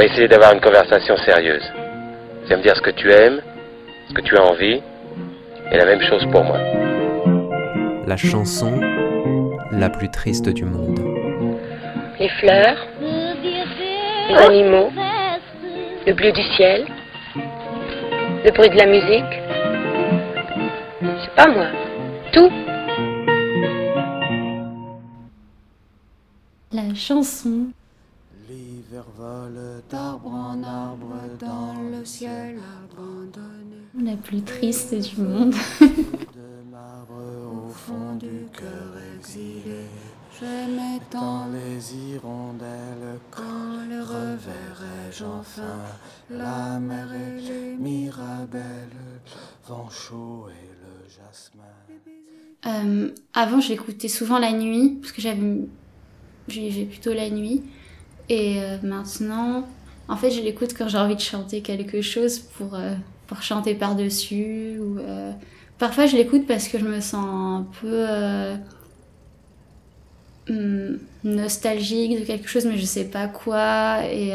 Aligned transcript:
va 0.00 0.06
essayer 0.06 0.28
d'avoir 0.28 0.54
une 0.54 0.62
conversation 0.62 1.14
sérieuse. 1.18 1.70
Tu 2.44 2.48
vas 2.48 2.56
me 2.56 2.62
dire 2.62 2.74
ce 2.74 2.80
que 2.80 2.90
tu 2.90 3.12
aimes, 3.12 3.42
ce 4.08 4.14
que 4.14 4.22
tu 4.22 4.34
as 4.34 4.42
envie, 4.42 4.80
et 5.70 5.76
la 5.76 5.84
même 5.84 6.00
chose 6.00 6.24
pour 6.32 6.42
moi. 6.42 6.58
La 8.06 8.16
chanson 8.16 8.80
la 9.70 9.90
plus 9.90 10.10
triste 10.10 10.48
du 10.48 10.64
monde. 10.64 11.00
Les 12.18 12.30
fleurs, 12.30 12.78
les 13.02 14.36
animaux, 14.36 14.90
le 16.06 16.12
bleu 16.14 16.32
du 16.32 16.42
ciel, 16.56 16.86
le 17.36 18.50
bruit 18.52 18.70
de 18.70 18.76
la 18.76 18.86
musique. 18.86 19.34
C'est 21.22 21.34
pas 21.34 21.50
moi. 21.50 21.66
Tout. 22.32 22.50
La 26.72 26.94
chanson. 26.94 27.66
L'hiver 28.90 29.04
vole 29.16 29.82
d'arbre 29.88 30.32
en 30.32 30.62
arbre 30.64 31.14
dans 31.38 31.74
le 31.80 32.04
ciel 32.04 32.58
abandonné. 32.82 33.76
La 34.02 34.16
plus 34.16 34.42
triste 34.42 34.94
du 34.94 35.20
monde. 35.20 35.54
de 35.80 36.70
marbre 36.72 37.22
au 37.52 37.68
fond 37.68 38.16
du 38.16 38.48
cœur 38.52 38.96
exilé. 39.16 39.84
J'aimais 40.40 40.98
tant 41.08 41.46
les 41.52 41.94
hirondelles 41.94 43.20
quand 43.30 43.86
les 43.88 44.00
reverrai-je 44.00 45.24
enfin? 45.24 45.62
la 46.28 46.80
mer 46.80 47.12
et 47.12 47.40
les 47.40 47.76
mirabelles, 47.76 48.88
le 48.92 49.68
vent 49.68 49.88
chaud 49.88 50.48
et 50.48 50.68
le 50.82 51.08
jasmin. 51.08 51.62
Euh, 52.66 53.14
avant, 53.34 53.60
j'écoutais 53.60 54.08
souvent 54.08 54.40
la 54.40 54.52
nuit, 54.52 54.98
parce 55.00 55.12
que 55.12 55.22
j'avais, 55.22 55.60
vivais 56.48 56.86
plutôt 56.86 57.12
la 57.12 57.30
nuit. 57.30 57.62
Et 58.30 58.62
euh, 58.62 58.76
maintenant, 58.84 59.66
en 60.08 60.16
fait, 60.16 60.30
je 60.30 60.40
l'écoute 60.40 60.72
quand 60.78 60.88
j'ai 60.88 60.98
envie 60.98 61.16
de 61.16 61.20
chanter 61.20 61.62
quelque 61.62 62.00
chose 62.00 62.38
pour, 62.38 62.76
euh, 62.76 62.94
pour 63.26 63.42
chanter 63.42 63.74
par-dessus. 63.74 64.78
Ou, 64.78 64.98
euh, 65.00 65.32
Parfois, 65.78 66.06
je 66.06 66.16
l'écoute 66.16 66.46
parce 66.46 66.68
que 66.68 66.78
je 66.78 66.84
me 66.84 67.00
sens 67.00 67.24
un 67.24 67.66
peu 67.80 68.06
hum, 70.48 70.98
nostalgique 71.24 72.20
de 72.20 72.24
quelque 72.24 72.48
chose, 72.48 72.66
mais 72.66 72.76
je 72.76 72.84
sais 72.84 73.06
pas 73.06 73.26
quoi. 73.28 74.04
Et, 74.04 74.32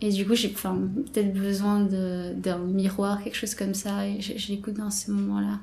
et 0.00 0.08
du 0.10 0.26
coup, 0.26 0.34
j'ai 0.34 0.48
peut-être 0.48 1.34
besoin 1.34 1.80
d'un 1.80 2.58
miroir, 2.58 3.22
quelque 3.22 3.36
chose 3.36 3.54
comme 3.54 3.74
ça. 3.74 4.06
Et 4.06 4.22
je, 4.22 4.48
l'écoute 4.48 4.74
dans 4.74 4.90
ces 4.90 5.12
moments-là. 5.12 5.58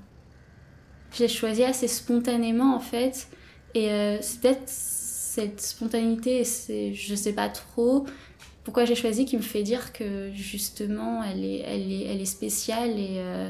Je 1.11 1.23
l'ai 1.23 1.27
choisi 1.27 1.63
assez 1.63 1.88
spontanément, 1.88 2.75
en 2.75 2.80
fait. 2.80 3.30
Et 3.73 3.89
c'est 4.22 4.41
peut-être 4.41 4.69
cette 5.30 5.61
spontanéité, 5.61 6.44
c'est, 6.44 6.95
je 6.95 7.13
sais 7.13 7.33
pas 7.33 7.49
trop 7.49 8.08
pourquoi 8.63 8.85
j'ai 8.85 8.95
choisi, 8.95 9.25
qui 9.25 9.38
me 9.38 9.44
fait 9.44 9.61
dire 9.61 9.94
que 9.94 10.31
justement, 10.33 11.23
elle 11.23 11.45
est, 11.45 11.59
elle 11.59 11.91
est, 11.91 12.05
elle 12.05 12.19
est 12.19 12.25
spéciale 12.25 12.97
et 12.97 13.17
euh, 13.19 13.50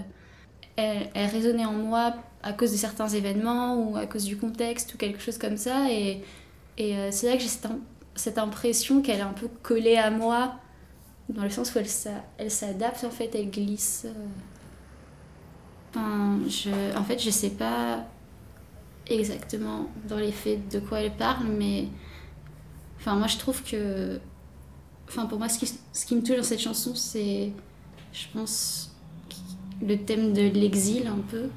elle, 0.76 1.10
elle 1.14 1.30
résonnait 1.30 1.64
en 1.64 1.72
moi 1.72 2.16
à 2.44 2.52
cause 2.52 2.74
de 2.74 2.78
certains 2.78 3.08
événements 3.08 3.78
ou 3.82 3.96
à 3.96 4.08
cause 4.08 4.26
du 4.26 4.36
contexte 4.36 4.94
ou 4.94 4.98
quelque 4.98 5.22
chose 5.22 5.38
comme 5.38 5.56
ça. 5.56 5.90
Et, 5.90 6.22
et 6.78 6.98
euh, 6.98 7.10
c'est 7.12 7.28
là 7.28 7.38
que 7.38 7.42
j'ai 7.44 7.48
cette, 7.48 7.68
cette 8.14 8.38
impression 8.38 9.02
qu'elle 9.02 9.20
est 9.20 9.22
un 9.22 9.34
peu 9.34 9.48
collée 9.64 9.96
à 9.96 10.12
moi, 10.12 10.56
dans 11.30 11.44
le 11.44 11.50
sens 11.50 11.74
où 11.74 11.80
elle, 11.80 11.88
elle 12.38 12.52
s'adapte, 12.52 13.06
en 13.06 13.10
fait, 13.10 13.34
elle 13.36 13.50
glisse. 13.50 14.06
euh. 14.06 14.12
Enfin, 15.96 16.40
je, 16.48 16.98
en 16.98 17.04
fait, 17.06 17.20
je 17.20 17.30
sais 17.30 17.52
pas 17.52 18.06
exactement 19.10 19.90
dans 20.08 20.18
les 20.18 20.32
faits 20.32 20.70
de 20.70 20.80
quoi 20.80 21.02
elle 21.02 21.16
parle, 21.16 21.48
mais 21.48 21.88
enfin, 22.98 23.16
moi 23.16 23.28
je 23.28 23.38
trouve 23.38 23.64
que. 23.64 24.20
Enfin, 25.08 25.26
pour 25.26 25.40
moi, 25.40 25.50
ce 25.50 25.58
qui, 25.58 25.72
ce 25.92 26.06
qui 26.06 26.16
me 26.16 26.22
touche 26.22 26.38
dans 26.38 26.44
cette 26.44 26.60
chanson, 26.60 26.94
c'est, 26.94 27.52
je 28.14 28.26
pense, 28.32 28.96
le 29.82 29.98
thème 29.98 30.34
de 30.34 30.42
l'exil 30.42 31.08
un 31.08 31.20
peu, 31.30 31.50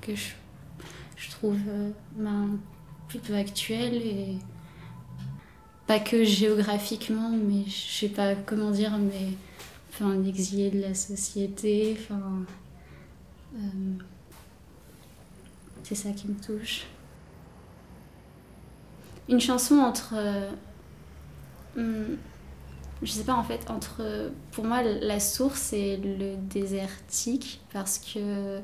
que 0.00 0.14
je, 0.16 0.30
je 1.16 1.30
trouve 1.30 1.58
euh, 1.68 1.90
ben, 2.16 2.58
plutôt 3.06 3.34
actuel 3.34 3.94
et 3.94 4.38
pas 5.86 6.00
que 6.00 6.24
géographiquement, 6.24 7.30
mais 7.30 7.64
je 7.66 7.98
sais 8.00 8.08
pas 8.08 8.34
comment 8.34 8.72
dire, 8.72 8.98
mais 8.98 9.34
enfin, 9.90 10.06
un 10.10 10.24
exilé 10.24 10.70
de 10.70 10.80
la 10.80 10.94
société, 10.94 11.96
enfin. 12.00 12.44
euh, 13.54 13.58
c'est 15.88 15.94
ça 15.94 16.10
qui 16.10 16.28
me 16.28 16.38
touche. 16.38 16.86
Une 19.28 19.40
chanson 19.40 19.76
entre. 19.78 20.14
euh, 20.16 20.50
hum, 21.76 22.16
je 23.02 23.10
sais 23.12 23.24
pas 23.24 23.34
en 23.34 23.44
fait, 23.44 23.70
entre. 23.70 24.30
Pour 24.52 24.64
moi, 24.64 24.82
la 24.82 25.20
source 25.20 25.72
et 25.72 25.96
le 25.98 26.36
désertique, 26.36 27.60
parce 27.72 27.98
que. 27.98 28.60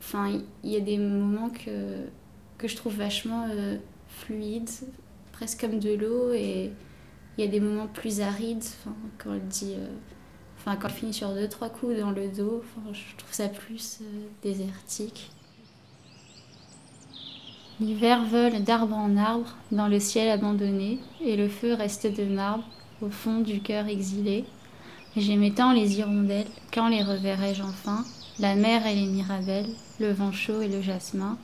Enfin, 0.00 0.40
il 0.62 0.70
y 0.70 0.76
a 0.76 0.80
des 0.80 0.98
moments 0.98 1.48
que, 1.50 2.04
que 2.58 2.68
je 2.68 2.76
trouve 2.76 2.94
vachement 2.96 3.48
euh, 3.50 3.78
fluides, 4.08 4.70
presque 5.32 5.60
comme 5.62 5.78
de 5.80 5.94
l'eau, 5.94 6.32
et 6.32 6.70
il 7.38 7.44
y 7.44 7.48
a 7.48 7.50
des 7.50 7.60
moments 7.60 7.86
plus 7.88 8.20
arides, 8.20 8.64
quand 9.18 9.34
elle 9.34 9.48
dit. 9.48 9.74
euh, 9.78 9.88
Enfin, 10.58 10.76
quand 10.76 10.88
elle 10.88 10.94
finit 10.94 11.12
sur 11.12 11.34
deux, 11.34 11.48
trois 11.48 11.68
coups 11.68 11.98
dans 11.98 12.10
le 12.10 12.28
dos, 12.28 12.62
je 12.92 13.16
trouve 13.18 13.32
ça 13.32 13.48
plus 13.48 14.00
désertique. 14.42 15.30
L'hiver 17.80 18.24
vole 18.24 18.62
d'arbre 18.62 18.94
en 18.94 19.16
arbre 19.16 19.56
dans 19.72 19.88
le 19.88 19.98
ciel 19.98 20.28
abandonné, 20.28 21.00
et 21.20 21.34
le 21.34 21.48
feu 21.48 21.74
reste 21.74 22.06
de 22.06 22.24
marbre 22.24 22.62
au 23.02 23.10
fond 23.10 23.40
du 23.40 23.60
cœur 23.60 23.88
exilé. 23.88 24.44
J'aimais 25.16 25.50
tant 25.50 25.72
les 25.72 25.98
hirondelles, 25.98 26.46
quand 26.72 26.86
les 26.86 27.02
reverrai-je 27.02 27.64
enfin? 27.64 28.04
La 28.38 28.54
mer 28.54 28.86
et 28.86 28.94
les 28.94 29.06
mirabelles, 29.06 29.68
le 29.98 30.12
vent 30.12 30.30
chaud 30.30 30.60
et 30.60 30.68
le 30.68 30.82
jasmin, 30.82 31.36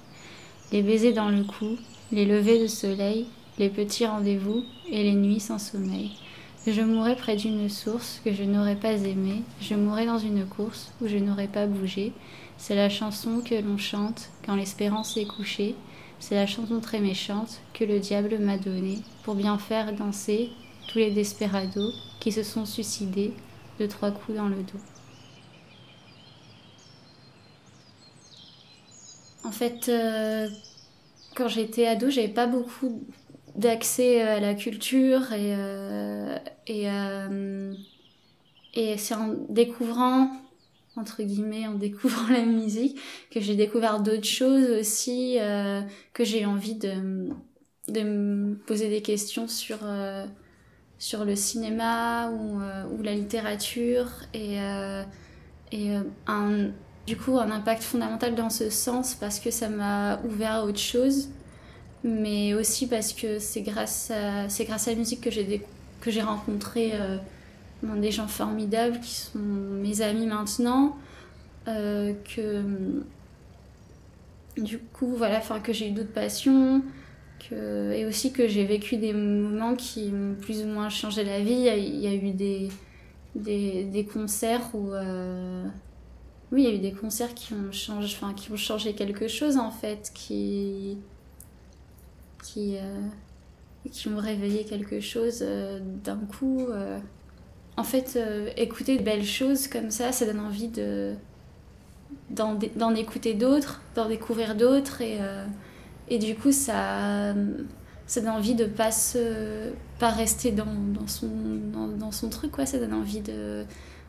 les 0.70 0.82
baisers 0.82 1.12
dans 1.12 1.30
le 1.30 1.42
cou, 1.42 1.76
les 2.12 2.24
levées 2.24 2.62
de 2.62 2.68
soleil, 2.68 3.26
les 3.58 3.68
petits 3.68 4.06
rendez-vous 4.06 4.62
et 4.88 5.02
les 5.02 5.14
nuits 5.14 5.40
sans 5.40 5.58
sommeil. 5.58 6.12
Je 6.66 6.80
mourrai 6.80 7.16
près 7.16 7.34
d'une 7.34 7.68
source 7.68 8.20
que 8.24 8.32
je 8.32 8.44
n'aurais 8.44 8.76
pas 8.76 8.92
aimée, 8.92 9.42
je 9.60 9.74
mourrai 9.74 10.06
dans 10.06 10.18
une 10.18 10.44
course 10.46 10.92
où 11.00 11.08
je 11.08 11.16
n'aurais 11.16 11.48
pas 11.48 11.66
bougé. 11.66 12.12
C'est 12.56 12.76
la 12.76 12.88
chanson 12.88 13.40
que 13.44 13.54
l'on 13.54 13.78
chante 13.78 14.30
quand 14.44 14.54
l'espérance 14.54 15.16
est 15.16 15.26
couchée, 15.26 15.74
c'est 16.20 16.34
la 16.34 16.46
chanson 16.46 16.80
très 16.80 17.00
méchante 17.00 17.60
que 17.74 17.84
le 17.84 17.98
diable 17.98 18.38
m'a 18.38 18.58
donnée 18.58 18.98
pour 19.24 19.34
bien 19.34 19.58
faire 19.58 19.92
danser 19.94 20.50
tous 20.88 20.98
les 20.98 21.10
desperados 21.10 21.92
qui 22.20 22.30
se 22.30 22.42
sont 22.42 22.66
suicidés 22.66 23.32
de 23.78 23.86
trois 23.86 24.10
coups 24.10 24.36
dans 24.36 24.48
le 24.48 24.56
dos. 24.56 24.78
En 29.44 29.52
fait, 29.52 29.88
euh, 29.88 30.48
quand 31.34 31.48
j'étais 31.48 31.86
ado, 31.86 32.10
j'avais 32.10 32.28
pas 32.28 32.46
beaucoup 32.46 33.02
d'accès 33.56 34.20
à 34.20 34.38
la 34.38 34.54
culture 34.54 35.32
et, 35.32 35.54
euh, 35.56 36.38
euh, 36.68 37.74
c'est 38.74 39.14
en 39.14 39.34
découvrant 39.48 40.30
entre 40.96 41.22
guillemets 41.22 41.66
en 41.66 41.74
découvrant 41.74 42.28
la 42.32 42.44
musique 42.44 42.98
que 43.30 43.40
j'ai 43.40 43.56
découvert 43.56 44.00
d'autres 44.00 44.24
choses 44.24 44.68
aussi 44.78 45.36
euh, 45.38 45.80
que 46.12 46.24
j'ai 46.24 46.46
envie 46.46 46.74
de 46.74 47.28
de 47.88 48.02
me 48.02 48.54
poser 48.54 48.88
des 48.88 49.02
questions 49.02 49.48
sur 49.48 49.78
euh, 49.82 50.24
sur 50.98 51.24
le 51.24 51.34
cinéma 51.34 52.30
ou, 52.30 52.60
euh, 52.60 52.84
ou 52.92 53.02
la 53.02 53.14
littérature 53.14 54.08
et 54.34 54.56
et 55.72 55.94
un 56.26 56.70
du 57.06 57.16
coup 57.16 57.38
un 57.38 57.50
impact 57.50 57.82
fondamental 57.82 58.34
dans 58.34 58.50
ce 58.50 58.70
sens 58.70 59.14
parce 59.14 59.40
que 59.40 59.50
ça 59.50 59.68
m'a 59.68 60.20
ouvert 60.24 60.52
à 60.52 60.64
autre 60.64 60.78
chose 60.78 61.30
mais 62.02 62.54
aussi 62.54 62.86
parce 62.88 63.12
que 63.12 63.38
c'est 63.38 63.62
grâce 63.62 64.10
à 64.10 64.46
grâce 64.64 64.88
à 64.88 64.90
la 64.90 64.96
musique 64.96 65.20
que 65.20 65.30
j'ai 65.30 65.62
que 66.00 66.10
j'ai 66.10 66.22
rencontré 66.22 66.92
des 67.82 68.10
gens 68.10 68.28
formidables 68.28 69.00
qui 69.00 69.14
sont 69.14 69.38
mes 69.38 70.02
amis 70.02 70.26
maintenant 70.26 70.96
euh, 71.68 72.12
que 72.36 72.62
du 74.60 74.78
coup 74.78 75.14
voilà 75.16 75.40
que 75.40 75.72
j'ai 75.72 75.88
eu 75.88 75.92
d'autres 75.92 76.12
passions 76.12 76.82
que, 77.48 77.92
et 77.92 78.04
aussi 78.04 78.32
que 78.32 78.46
j'ai 78.48 78.64
vécu 78.64 78.96
des 78.96 79.12
moments 79.12 79.74
qui 79.74 80.10
m'ont 80.10 80.34
plus 80.34 80.62
ou 80.62 80.66
moins 80.66 80.90
changé 80.90 81.24
la 81.24 81.40
vie 81.40 81.52
il 81.52 82.00
y 82.00 82.06
a, 82.06 82.14
eu 82.14 82.32
des, 82.32 82.68
des, 83.34 83.84
des 83.84 84.04
concerts 84.04 84.74
où 84.74 84.92
euh, 84.92 85.64
oui 86.52 86.64
il 86.64 86.68
y 86.68 86.72
a 86.72 86.74
eu 86.74 86.80
des 86.80 86.92
concerts 86.92 87.34
qui 87.34 87.54
ont 87.54 87.72
changé 87.72 88.14
enfin 88.20 88.34
qui 88.34 88.52
ont 88.52 88.56
changé 88.56 88.94
quelque 88.94 89.28
chose 89.28 89.56
en 89.56 89.70
fait 89.70 90.10
qui 90.14 90.98
qui 92.42 92.76
euh, 92.76 93.06
qui 93.90 94.10
m'ont 94.10 94.20
réveillé 94.20 94.64
quelque 94.64 95.00
chose 95.00 95.42
d'un 96.04 96.18
coup. 96.18 96.66
En 97.80 97.84
fait 97.84 98.14
euh, 98.16 98.50
écouter 98.58 98.98
de 98.98 99.02
belles 99.02 99.24
choses 99.24 99.66
comme 99.66 99.90
ça 99.90 100.12
ça 100.12 100.26
donne 100.26 100.40
envie 100.40 100.68
de 100.68 101.14
d'en 102.28 102.94
écouter 102.94 103.34
d'autres 103.34 103.80
d'en 103.94 104.06
découvrir 104.06 104.54
d'autres 104.54 105.00
et 105.00 105.16
euh, 105.20 105.46
et 106.08 106.18
du 106.18 106.34
coup 106.36 106.52
ça 106.52 107.34
ça 108.06 108.20
donne 108.20 108.30
envie 108.30 108.54
de 108.54 108.66
pas 108.66 108.92
se 108.92 109.72
pas 109.98 110.10
rester 110.10 110.52
dans, 110.52 110.66
dans 110.66 111.06
son 111.06 111.30
dans, 111.98 112.12
son 112.12 112.28
truc 112.28 112.52
quoi. 112.52 112.66
Ça 112.66 112.78
donne 112.78 112.92
envie 112.92 113.20
de 113.20 113.64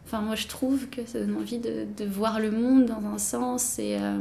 enfin 0.06 0.20
moi 0.22 0.36
je 0.36 0.48
trouve 0.48 0.90
que 0.90 1.06
ça 1.06 1.20
donne 1.20 1.38
envie 1.38 1.60
de, 1.60 1.86
de 1.98 2.06
voir 2.06 2.40
le 2.40 2.52
monde 2.52 2.86
dans 2.86 3.06
un 3.06 3.18
sens 3.18 3.80
et 3.80 3.98
euh, 4.00 4.20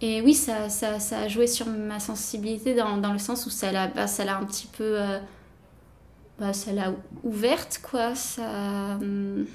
et 0.00 0.22
oui 0.22 0.34
ça, 0.34 0.68
ça, 0.68 1.00
ça, 1.00 1.18
a 1.18 1.28
joué 1.28 1.46
sur 1.46 1.66
ma 1.66 2.00
sensibilité 2.00 2.74
dans, 2.74 2.96
dans 2.98 3.12
le 3.12 3.18
sens 3.18 3.46
où 3.46 3.50
ça 3.50 3.72
l'a 3.72 3.88
bah, 3.88 4.06
ça 4.06 4.24
l'a 4.24 4.36
un 4.38 4.44
petit 4.44 4.68
peu 4.68 4.96
bah, 6.38 6.52
ça 6.52 6.72
l'a 6.72 6.92
ouverte 7.24 7.80
quoi. 7.82 8.14
Ça 8.14 8.96
hum, 9.00 9.46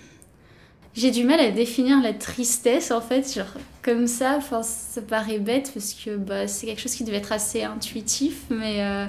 j'ai 0.96 1.12
du 1.12 1.24
mal 1.24 1.40
à 1.40 1.50
définir 1.50 2.02
la 2.02 2.14
tristesse 2.14 2.92
en 2.92 3.02
fait 3.02 3.34
genre 3.34 3.54
comme 3.82 4.08
ça. 4.08 4.36
Enfin 4.38 4.64
ça 4.64 5.02
paraît 5.02 5.40
bête 5.40 5.72
parce 5.74 5.94
que 5.94 6.18
bah, 6.18 6.48
c'est 6.48 6.68
quelque 6.68 6.82
chose 6.82 6.96
qui 6.96 7.04
devait 7.04 7.18
être 7.18 7.32
assez 7.32 7.64
intuitif 7.64 8.44
mais 8.50 8.84
euh, 8.84 9.06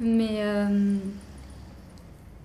mais 0.00 0.42
euh, 0.42 0.96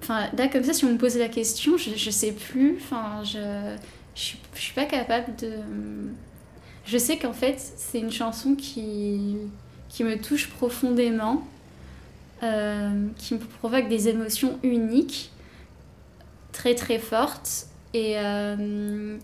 enfin 0.02 0.30
comme 0.52 0.64
ça 0.64 0.74
si 0.74 0.86
on 0.86 0.94
me 0.94 0.98
posait 0.98 1.20
la 1.20 1.30
question 1.30 1.78
je, 1.78 1.92
je 1.96 2.10
sais 2.10 2.32
plus. 2.32 2.78
Enfin 2.82 3.24
je, 3.24 3.76
je 4.16 4.34
je 4.56 4.62
suis 4.62 4.74
pas 4.74 4.86
capable 4.86 5.36
de 5.36 5.52
je 6.86 6.98
sais 6.98 7.18
qu'en 7.18 7.34
fait 7.34 7.60
c'est 7.60 8.00
une 8.00 8.12
chanson 8.12 8.56
qui 8.56 9.38
qui 9.90 10.04
me 10.04 10.18
touche 10.20 10.50
profondément 10.50 11.44
euh, 12.44 13.08
qui 13.18 13.34
me 13.34 13.40
provoque 13.40 13.88
des 13.88 14.10
émotions 14.10 14.60
uniques 14.62 15.32
très 16.52 16.76
très 16.76 17.00
fortes 17.00 17.66
et 17.96 18.14
euh, 18.18 19.18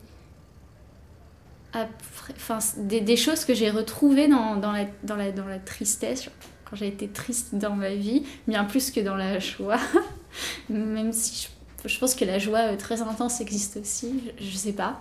enfin, 1.73 2.57
des, 2.77 3.15
choses 3.15 3.45
que 3.45 3.53
j'ai 3.53 3.69
retrouvées 3.69 4.27
dans, 4.27 4.55
dans, 4.55 4.71
la, 4.71 4.85
dans, 5.03 5.15
la, 5.15 5.31
dans 5.31 5.45
la 5.45 5.59
tristesse, 5.59 6.29
quand 6.65 6.75
j'ai 6.75 6.87
été 6.87 7.07
triste 7.07 7.53
dans 7.53 7.75
ma 7.75 7.93
vie, 7.93 8.23
bien 8.47 8.63
plus 8.63 8.89
que 8.89 8.99
dans 8.99 9.15
la 9.15 9.37
joie. 9.37 9.79
Même 10.69 11.13
si 11.13 11.49
je, 11.83 11.87
je, 11.87 11.99
pense 11.99 12.15
que 12.15 12.25
la 12.25 12.39
joie 12.39 12.71
euh, 12.71 12.77
très 12.77 13.03
intense 13.03 13.41
existe 13.41 13.77
aussi, 13.77 14.31
je, 14.39 14.45
je 14.45 14.57
sais 14.57 14.73
pas. 14.73 14.99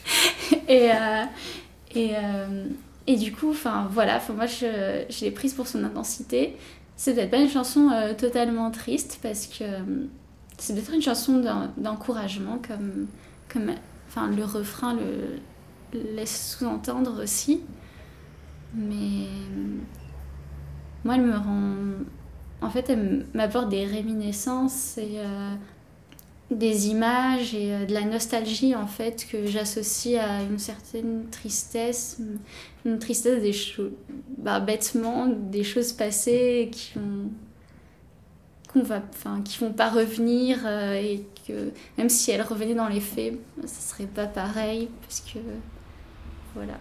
et, 0.68 0.90
et, 1.94 2.12
et 3.06 3.16
du 3.16 3.32
coup, 3.32 3.50
enfin 3.50 3.88
voilà, 3.90 4.20
moi 4.34 4.46
je, 4.46 5.04
je 5.10 5.24
l'ai 5.24 5.30
prise 5.30 5.54
pour 5.54 5.66
son 5.66 5.84
intensité. 5.84 6.56
C'est 7.04 7.14
peut-être 7.14 7.32
pas 7.32 7.40
une 7.40 7.48
chanson 7.48 7.90
euh, 7.90 8.14
totalement 8.14 8.70
triste 8.70 9.18
parce 9.24 9.48
que 9.48 9.64
c'est 10.56 10.72
peut-être 10.72 10.94
une 10.94 11.02
chanson 11.02 11.42
d'encouragement 11.76 12.58
comme, 12.64 13.08
comme 13.48 13.72
enfin, 14.06 14.28
le 14.28 14.44
refrain 14.44 14.94
le, 14.94 15.40
le 15.92 16.14
laisse 16.14 16.56
sous-entendre 16.56 17.20
aussi. 17.20 17.62
Mais 18.72 19.26
moi, 21.04 21.16
elle 21.16 21.22
me 21.22 21.36
rend. 21.36 21.74
En 22.60 22.70
fait, 22.70 22.88
elle 22.88 23.26
m'apporte 23.34 23.68
des 23.68 23.84
réminiscences 23.84 24.96
et 24.96 25.18
euh, 25.18 25.54
des 26.56 26.88
images 26.88 27.54
et 27.54 27.72
euh, 27.72 27.84
de 27.86 27.92
la 27.92 28.04
nostalgie 28.04 28.74
en 28.74 28.86
fait 28.86 29.26
que 29.30 29.46
j'associe 29.46 30.22
à 30.22 30.42
une 30.42 30.58
certaine 30.58 31.26
tristesse, 31.30 32.18
une 32.84 32.98
tristesse 32.98 33.42
des 33.42 33.52
choses, 33.52 33.92
bah, 34.38 34.60
bêtement, 34.60 35.26
des 35.26 35.64
choses 35.64 35.92
passées 35.92 36.70
qui 36.72 36.98
ont 36.98 37.30
qu'on 38.72 38.82
va, 38.82 39.02
enfin, 39.10 39.42
qui 39.42 39.58
vont 39.58 39.72
pas 39.72 39.90
revenir 39.90 40.60
euh, 40.64 40.94
et 40.94 41.26
que 41.46 41.72
même 41.98 42.08
si 42.08 42.30
elles 42.30 42.42
revenaient 42.42 42.74
dans 42.74 42.88
les 42.88 43.00
faits, 43.00 43.38
ça 43.64 43.94
serait 43.94 44.06
pas 44.06 44.26
pareil 44.26 44.88
parce 45.02 45.20
que 45.20 45.38
voilà. 46.54 46.78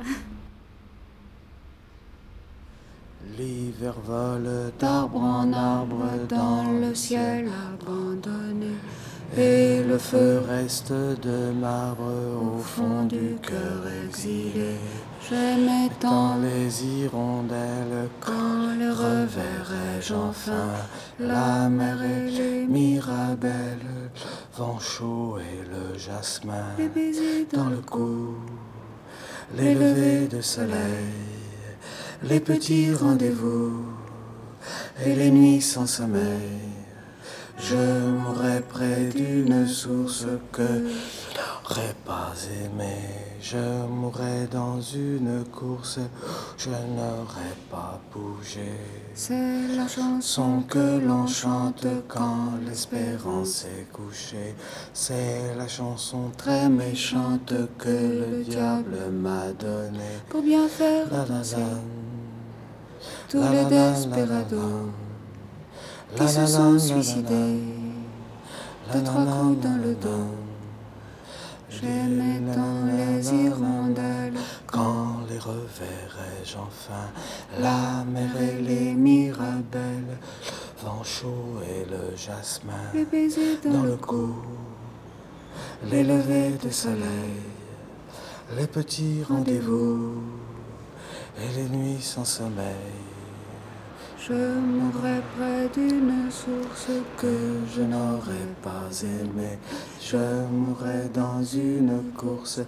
L'hiver 3.38 3.96
vole 4.04 4.72
d'arbre 4.80 5.22
en 5.22 5.54
arbre 5.54 6.06
dans 6.28 6.72
le 6.72 6.96
ciel 6.96 7.50
abandonné. 7.74 8.74
Et 9.38 9.82
le 9.82 9.98
feu 9.98 10.42
reste 10.46 10.92
de 10.92 11.52
marbre 11.52 12.12
au 12.42 12.60
fond 12.60 13.06
du 13.06 13.38
cœur 13.42 13.82
exilé. 14.06 14.76
J'aimais 15.30 15.90
tant 16.02 16.36
les 16.38 16.86
hirondelles, 16.86 18.10
quand 18.20 18.76
les 18.78 18.90
reverrai-je 18.90 20.14
enfin 20.14 20.68
La 21.18 21.70
mer 21.70 22.04
et 22.04 22.30
les 22.30 22.66
mirabelles, 22.66 24.12
vent 24.58 24.80
chaud 24.80 25.38
et 25.40 25.66
le 25.70 25.98
jasmin 25.98 26.76
dans 27.54 27.70
le 27.70 27.78
cou, 27.78 28.36
les 29.56 29.76
levées 29.76 30.28
de 30.28 30.42
soleil, 30.42 30.76
les 32.24 32.42
petits 32.42 32.94
rendez-vous 32.94 33.86
et 35.06 35.16
les 35.16 35.32
nuits 35.32 35.62
sans 35.62 35.88
sommeil. 35.88 36.82
Je 37.64 38.10
mourrais 38.10 38.62
près 38.62 39.06
d'une 39.16 39.68
source 39.68 40.26
que 40.52 40.64
je 40.64 41.38
n'aurais 41.38 41.96
pas 42.06 42.34
aimée. 42.66 43.08
Je 43.40 43.86
mourrais 43.88 44.48
dans 44.52 44.82
une 44.82 45.44
course, 45.46 46.00
je 46.58 46.70
n'aurais 46.70 47.56
pas 47.70 48.00
bougé. 48.12 48.72
C'est 49.14 49.68
la 49.76 49.88
chanson 49.88 50.64
que 50.68 51.00
l'on 51.00 51.28
chante 51.28 51.86
quand 52.08 52.54
l'espérance 52.66 53.66
est 53.66 53.92
couchée. 53.92 54.56
C'est 54.94 55.56
la 55.56 55.68
chanson 55.68 56.32
très 56.38 56.68
méchante 56.68 57.54
que 57.78 57.90
le 57.90 58.44
diable 58.44 58.98
m'a 59.12 59.52
donnée. 59.60 60.18
Pour 60.30 60.42
bien 60.42 60.68
faire 60.68 61.06
la 61.12 61.26
la 61.26 61.42
la, 61.42 61.68
tous 63.30 63.44
les 63.52 63.66
desperados 63.66 64.90
qui 66.16 66.28
se 66.28 66.46
sont 66.46 66.78
suicidés 66.78 67.60
de 68.94 69.00
trois 69.02 69.26
coups 69.26 69.62
dans 69.62 69.78
le 69.82 69.96
dos. 69.96 70.36
J'aimais 71.70 72.42
tant 72.54 72.86
les 72.86 73.34
hirondelles. 73.34 74.34
Quand 74.68 75.22
les 75.30 75.40
reverrai-je 75.40 76.58
enfin? 76.58 77.10
La 77.60 78.04
mer 78.06 78.30
et 78.42 78.62
les 78.62 78.94
mirabelles, 78.94 80.18
vent 80.84 81.04
chaud 81.04 81.60
et 81.64 81.90
le 81.90 82.16
jasmin, 82.16 82.74
les 82.94 83.06
baisers 83.06 83.60
dans 83.64 83.84
le 83.84 83.96
cou, 83.96 84.36
les 85.90 86.04
levées 86.04 86.58
de 86.64 86.70
soleil, 86.70 87.42
les 88.58 88.68
petits 88.68 89.24
rendez-vous. 89.28 90.22
Et 91.38 91.56
les 91.56 91.70
nuits 91.70 92.02
sans 92.02 92.26
sommeil. 92.26 93.11
Je 94.28 94.34
mourrais 94.34 95.24
près 95.36 95.68
d'une 95.74 96.30
source 96.30 96.90
que 97.18 97.36
je 97.76 97.82
n'aurais 97.82 98.50
pas 98.62 98.88
aimée. 99.02 99.58
Je 100.00 100.46
mourrais 100.52 101.10
dans 101.12 101.44
une 101.44 102.04
course, 102.16 102.60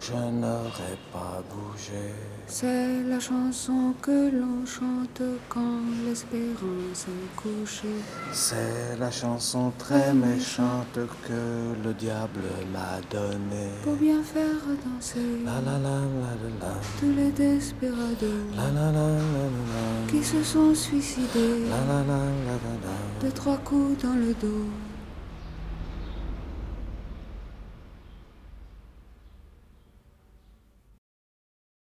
je 0.00 0.12
n'aurais 0.12 0.98
pas 1.12 1.42
bougé. 1.50 2.12
C'est 2.46 3.02
la 3.08 3.18
chanson 3.18 3.94
que 4.00 4.30
l'on 4.30 4.64
chante 4.64 5.22
quand 5.48 5.80
l'espérance 6.04 7.06
est 7.08 7.36
couchée. 7.36 8.00
C'est 8.32 8.96
la 9.00 9.10
chanson 9.10 9.72
très 9.78 10.12
méchante 10.12 10.98
que 11.26 11.74
le 11.84 11.94
diable 11.94 12.42
m'a 12.72 13.00
donnée. 13.10 13.72
Pour 13.82 13.94
bien 13.94 14.22
faire 14.22 14.60
danser 14.84 15.20
la 15.44 15.60
la 15.62 15.78
la 15.78 15.98
la 16.22 16.32
la, 16.42 16.66
la. 16.68 16.74
tous 17.00 17.12
les 17.16 17.30
desperados 17.30 18.44
la 18.54 18.64
la 18.64 18.92
la 18.92 19.08
la 19.08 19.08
la, 19.08 19.46
la. 19.72 20.10
qui 20.10 20.22
se 20.22 20.42
sont 20.42 20.74
suicidés 20.74 20.91
la 20.92 21.76
la 21.86 22.02
la 22.04 23.26
de 23.26 23.30
trois 23.30 23.56
coups 23.56 24.02
dans 24.02 24.14
le 24.14 24.34
dos. 24.34 24.91